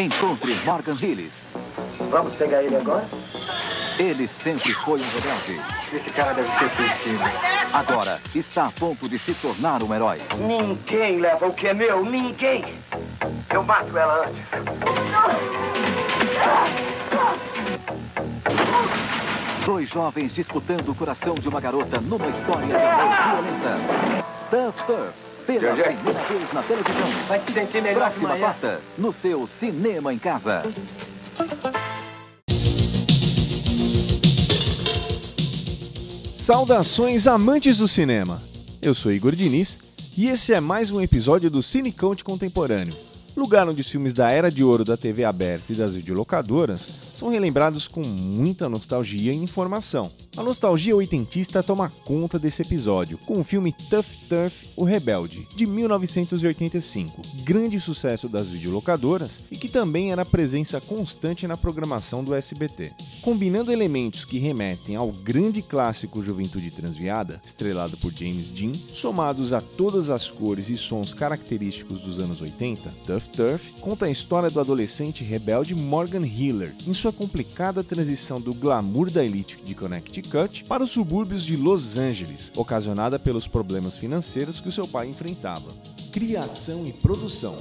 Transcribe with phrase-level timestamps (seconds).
[0.00, 1.32] Encontre Morgan Hillis.
[2.10, 3.04] Vamos pegar ele agora?
[3.98, 5.60] Ele sempre foi um rebelde.
[5.92, 7.24] Esse cara deve ser suicida.
[7.70, 10.18] Agora está a ponto de se tornar um herói.
[10.38, 12.64] Ninguém leva o que é meu, ninguém.
[13.52, 14.42] Eu mato ela antes.
[19.66, 24.24] Dois jovens disputando o coração de uma garota numa história de amor violenta.
[24.48, 25.94] Tough Turf, pela Jeje.
[25.94, 27.26] primeira vez na televisão.
[27.26, 28.40] Vai se sentir melhor Próxima manhã.
[28.40, 30.62] quarta, no seu Cinema em Casa.
[36.34, 38.42] Saudações amantes do cinema!
[38.80, 39.78] Eu sou Igor Diniz
[40.16, 42.94] e esse é mais um episódio do Cinecount Contemporâneo,
[43.36, 47.28] lugar onde os filmes da era de ouro da TV aberta e das videolocadoras são
[47.28, 50.10] relembrados com muita nostalgia e informação.
[50.38, 55.66] A nostalgia oitentista toma conta desse episódio, com o filme Tough Turf, O Rebelde, de
[55.66, 62.92] 1985, grande sucesso das videolocadoras e que também era presença constante na programação do SBT.
[63.20, 69.60] Combinando elementos que remetem ao grande clássico Juventude Transviada, estrelado por James Dean, somados a
[69.60, 74.58] todas as cores e sons característicos dos anos 80, Tough Turf conta a história do
[74.58, 80.84] adolescente rebelde Morgan Hiller, em sua complicada transição do glamour da elite de Connecticut para
[80.84, 85.70] os subúrbios de Los Angeles, ocasionada pelos problemas financeiros que o seu pai enfrentava.
[86.12, 87.56] Criação e produção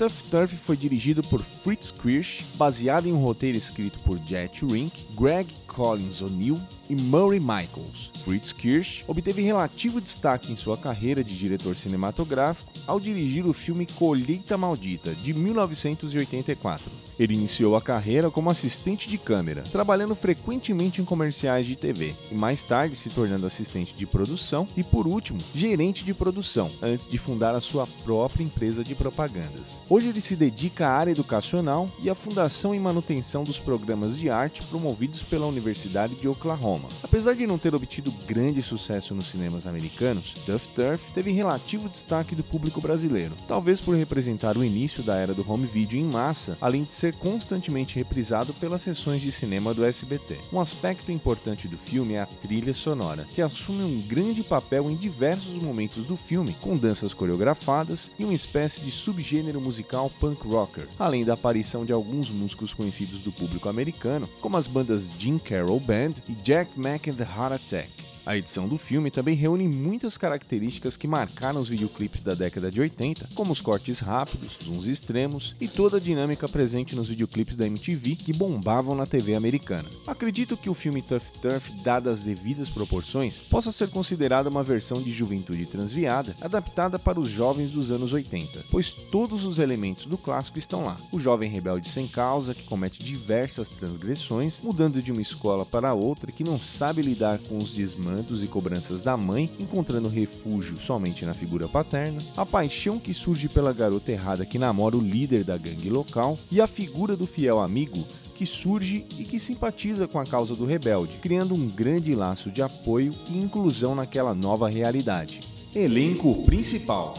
[0.00, 4.98] Tough Turf foi dirigido por Fritz Kirsch, baseado em um roteiro escrito por Jet Rink,
[5.14, 8.10] Greg Collins O'Neill e Murray Michaels.
[8.24, 13.84] Fritz Kirsch obteve relativo destaque em sua carreira de diretor cinematográfico ao dirigir o filme
[13.84, 17.09] Colheita Maldita, de 1984.
[17.20, 22.34] Ele iniciou a carreira como assistente de câmera, trabalhando frequentemente em comerciais de TV, e
[22.34, 27.18] mais tarde se tornando assistente de produção e, por último, gerente de produção, antes de
[27.18, 29.82] fundar a sua própria empresa de propagandas.
[29.86, 34.30] Hoje ele se dedica à área educacional e à fundação e manutenção dos programas de
[34.30, 36.88] arte promovidos pela Universidade de Oklahoma.
[37.02, 42.34] Apesar de não ter obtido grande sucesso nos cinemas americanos, Tough Turf teve relativo destaque
[42.34, 46.56] do público brasileiro, talvez por representar o início da era do home video em massa,
[46.62, 50.38] além de ser constantemente reprisado pelas sessões de cinema do SBT.
[50.52, 54.96] Um aspecto importante do filme é a trilha sonora, que assume um grande papel em
[54.96, 60.88] diversos momentos do filme, com danças coreografadas e uma espécie de subgênero musical punk rocker,
[60.98, 65.80] além da aparição de alguns músicos conhecidos do público americano, como as bandas Jim Carroll
[65.80, 68.09] Band e Jack Mack and the Heart Attack.
[68.26, 72.80] A edição do filme também reúne muitas características que marcaram os videoclipes da década de
[72.80, 77.66] 80, como os cortes rápidos, zooms extremos e toda a dinâmica presente nos videoclipes da
[77.66, 79.88] MTV que bombavam na TV americana.
[80.06, 85.00] Acredito que o filme Tough Turf, dadas as devidas proporções, possa ser considerado uma versão
[85.00, 90.18] de Juventude Transviada, adaptada para os jovens dos anos 80, pois todos os elementos do
[90.18, 90.96] clássico estão lá.
[91.12, 96.32] O jovem rebelde sem causa, que comete diversas transgressões, mudando de uma escola para outra,
[96.32, 98.09] que não sabe lidar com os desmandos
[98.42, 103.72] e cobranças da mãe, encontrando refúgio somente na figura paterna, a paixão que surge pela
[103.72, 108.06] garota errada que namora o líder da gangue local e a figura do fiel amigo
[108.34, 112.62] que surge e que simpatiza com a causa do rebelde, criando um grande laço de
[112.62, 115.40] apoio e inclusão naquela nova realidade.
[115.74, 117.12] Elenco principal: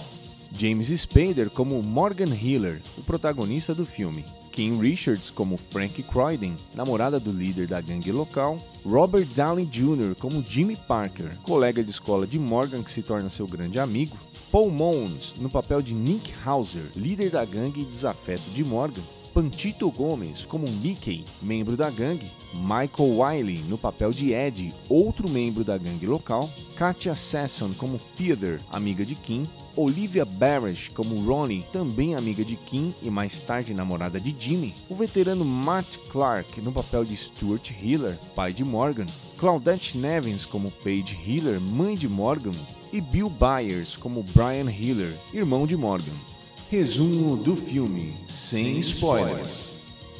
[0.57, 4.25] James Spader como Morgan Hiller, o protagonista do filme.
[4.51, 8.59] Kim Richards como Frank Croydon, namorada do líder da gangue local.
[8.85, 10.15] Robert Downey Jr.
[10.19, 14.17] como Jimmy Parker, colega de escola de Morgan que se torna seu grande amigo.
[14.51, 19.03] Paul Mons no papel de Nick Hauser, líder da gangue e desafeto de Morgan.
[19.33, 25.63] Pantito Gomes como Mickey, membro da gangue, Michael Wiley no papel de Ed, outro membro
[25.63, 32.13] da gangue local, Katia Sasson como Theodore, amiga de Kim, Olivia Barish como Ronnie, também
[32.13, 37.05] amiga de Kim e mais tarde namorada de Jimmy, o veterano Matt Clark no papel
[37.05, 42.51] de Stuart Hiller, pai de Morgan, Claudette Nevins como Paige Hiller, mãe de Morgan,
[42.91, 46.30] e Bill Byers como Brian Hiller, irmão de Morgan.
[46.71, 49.70] Resumo do filme, sem spoilers.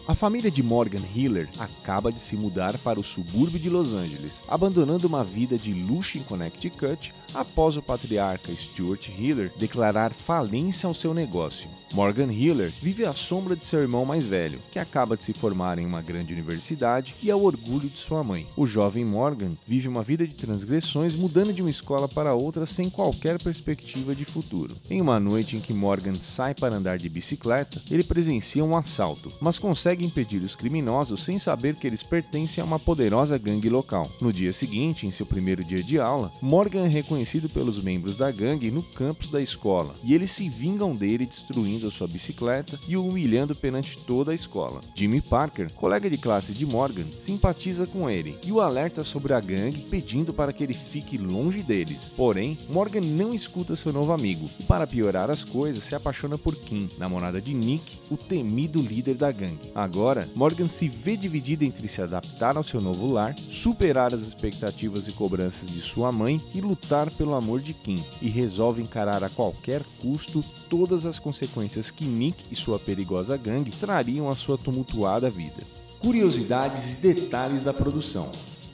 [0.07, 4.41] A família de Morgan Hiller acaba de se mudar para o subúrbio de Los Angeles,
[4.47, 10.93] abandonando uma vida de luxo em Connecticut após o patriarca Stuart Hiller declarar falência ao
[10.93, 11.69] seu negócio.
[11.93, 15.77] Morgan Hiller vive à sombra de seu irmão mais velho, que acaba de se formar
[15.77, 18.47] em uma grande universidade e é o orgulho de sua mãe.
[18.55, 22.89] O jovem Morgan vive uma vida de transgressões, mudando de uma escola para outra sem
[22.89, 24.75] qualquer perspectiva de futuro.
[24.89, 29.31] Em uma noite em que Morgan sai para andar de bicicleta, ele presencia um assalto,
[29.41, 33.69] mas consegue consegue impedir os criminosos sem saber que eles pertencem a uma poderosa gangue
[33.69, 34.09] local.
[34.21, 38.31] No dia seguinte, em seu primeiro dia de aula, Morgan é reconhecido pelos membros da
[38.31, 42.95] gangue no campus da escola e eles se vingam dele destruindo a sua bicicleta e
[42.95, 44.79] o humilhando perante toda a escola.
[44.95, 49.41] Jimmy Parker, colega de classe de Morgan, simpatiza com ele e o alerta sobre a
[49.41, 52.09] gangue, pedindo para que ele fique longe deles.
[52.15, 56.55] Porém, Morgan não escuta seu novo amigo e, para piorar as coisas, se apaixona por
[56.55, 59.71] Kim, namorada de Nick, o temido líder da gangue.
[59.81, 65.07] Agora, Morgan se vê dividido entre se adaptar ao seu novo lar, superar as expectativas
[65.07, 69.29] e cobranças de sua mãe e lutar pelo amor de Kim, e resolve encarar a
[69.29, 75.31] qualquer custo todas as consequências que Nick e sua perigosa gangue trariam à sua tumultuada
[75.31, 75.63] vida.
[75.99, 78.29] Curiosidades e detalhes da produção.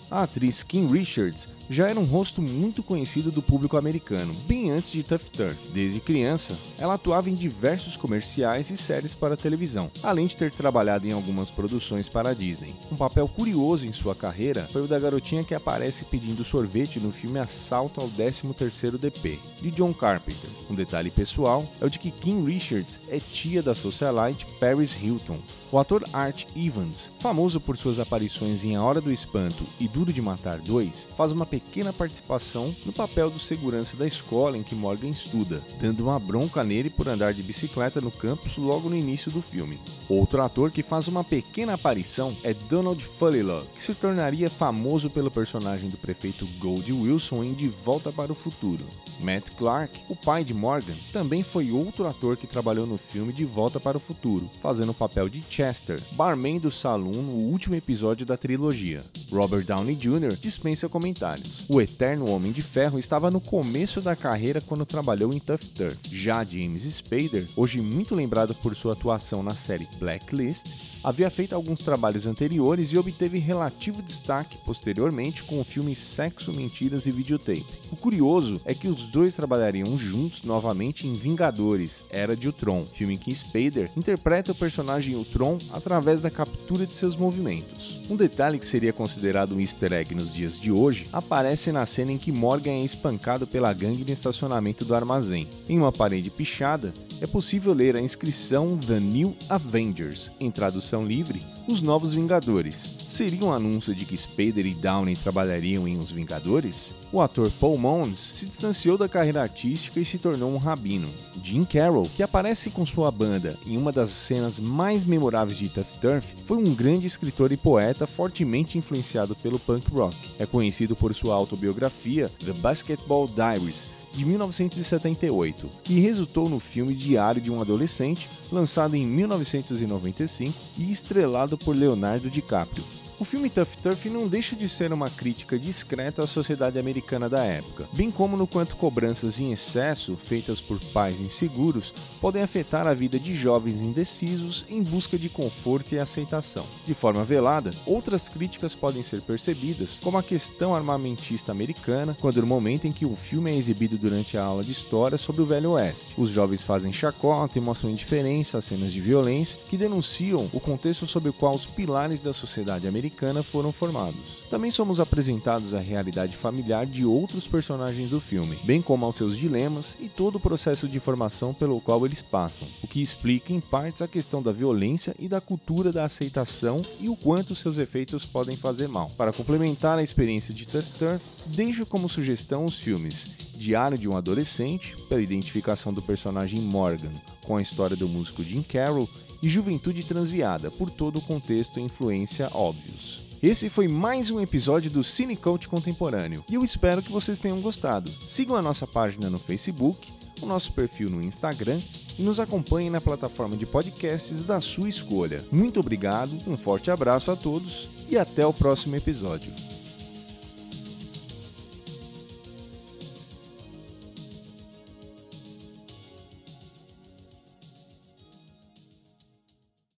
[0.10, 4.94] A atriz Kim Richards já era um rosto muito conhecido do público americano, bem antes
[4.94, 5.58] de Tough Turf.
[5.74, 11.06] Desde criança, ela atuava em diversos comerciais e séries para televisão, além de ter trabalhado
[11.06, 12.74] em algumas produções para a Disney.
[12.90, 17.12] Um papel curioso em sua carreira foi o da garotinha que aparece pedindo sorvete no
[17.12, 20.50] filme Assalto ao 13º DP, de John Carpenter.
[20.70, 25.40] Um detalhe pessoal é o de que Kim Richards é tia da socialite Paris Hilton,
[25.70, 30.14] o ator Art Evans, famoso por suas aparições em A Hora do Espanto e Duro
[30.14, 34.76] de Matar 2, faz uma pequena participação no papel do segurança da escola em que
[34.76, 39.32] Morgan estuda, dando uma bronca nele por andar de bicicleta no campus logo no início
[39.32, 39.80] do filme.
[40.08, 45.32] Outro ator que faz uma pequena aparição é Donald Fullilove, que se tornaria famoso pelo
[45.32, 48.86] personagem do prefeito Goldie Wilson em De Volta para o Futuro.
[49.20, 53.46] Matt Clark, o pai de Morgan, também foi outro ator que trabalhou no filme De
[53.46, 58.28] Volta para o Futuro, fazendo o papel de Chester, barman do saloon no último episódio
[58.28, 59.04] da trilogia.
[59.32, 60.36] Robert Downey Jr.
[60.40, 61.66] dispensa comentários.
[61.70, 65.98] O eterno Homem de Ferro estava no começo da carreira quando trabalhou em Tough Turf.
[66.12, 70.66] Já James Spader, hoje muito lembrado por sua atuação na série Blacklist,
[71.04, 77.06] havia feito alguns trabalhos anteriores e obteve relativo destaque posteriormente com o filme Sexo, Mentiras
[77.06, 77.66] e Videotape.
[77.92, 83.16] O curioso é que os dois trabalhariam juntos novamente em Vingadores, Era de Ultron, filme
[83.16, 88.02] em que Spader interpreta o personagem Ultron através da captura de seus movimentos.
[88.10, 92.12] Um detalhe que seria considerado um easter egg nos dias de hoje aparece na cena
[92.12, 95.48] em que Morgan é espancado pela gangue no estacionamento do armazém.
[95.70, 96.92] Em uma parede pichada,
[97.22, 102.92] é possível ler a inscrição The New Avengers, em tradução livre, Os Novos Vingadores.
[103.10, 106.96] Seria um anúncio de que Spader e Downey trabalhariam em Os Vingadores?
[107.12, 111.10] O ator Paul Mons se distanciou da carreira artística e se tornou um rabino.
[111.44, 115.84] Jim Carroll, que aparece com sua banda em uma das cenas mais memoráveis de Tough
[116.00, 120.16] Turf, foi um grande escritor e poeta fortemente influenciado pelo punk rock.
[120.40, 123.88] É conhecido por sua autobiografia The Basketball Diaries,
[124.18, 131.56] de 1978, que resultou no filme Diário de um Adolescente, lançado em 1995 e estrelado
[131.56, 132.84] por Leonardo DiCaprio.
[133.20, 137.44] O filme Tough Turf não deixa de ser uma crítica discreta à sociedade americana da
[137.44, 141.92] época, bem como no quanto cobranças em excesso, feitas por pais inseguros,
[142.22, 146.68] podem afetar a vida de jovens indecisos em busca de conforto e aceitação.
[146.86, 152.48] De forma velada, outras críticas podem ser percebidas, como a questão armamentista americana, quando no
[152.48, 155.72] momento em que o filme é exibido durante a aula de história sobre o Velho
[155.72, 156.14] Oeste.
[156.16, 161.08] Os jovens fazem chacota e mostram indiferença às cenas de violência que denunciam o contexto
[161.08, 164.46] sob o qual os pilares da sociedade americana americana foram formados.
[164.50, 169.38] Também somos apresentados à realidade familiar de outros personagens do filme, bem como aos seus
[169.38, 173.60] dilemas e todo o processo de formação pelo qual eles passam, o que explica em
[173.60, 178.26] partes a questão da violência e da cultura da aceitação e o quanto seus efeitos
[178.26, 179.12] podem fazer mal.
[179.18, 184.16] Para complementar a experiência de Turf Turf, deixo como sugestão os filmes Diário de um
[184.16, 187.14] Adolescente, pela identificação do personagem Morgan
[187.48, 189.10] com a história do músico Jim Carroll
[189.42, 193.26] e Juventude Transviada, por todo o contexto e influência óbvios.
[193.42, 197.62] Esse foi mais um episódio do Cine Coach Contemporâneo e eu espero que vocês tenham
[197.62, 198.12] gostado.
[198.28, 200.12] Sigam a nossa página no Facebook,
[200.42, 201.80] o nosso perfil no Instagram
[202.18, 205.46] e nos acompanhem na plataforma de podcasts da sua escolha.
[205.52, 209.77] Muito obrigado, um forte abraço a todos e até o próximo episódio.